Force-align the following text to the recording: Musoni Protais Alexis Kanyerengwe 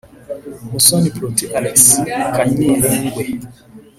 Musoni 0.71 1.09
Protais 1.17 1.53
Alexis 1.57 2.05
Kanyerengwe 2.35 3.23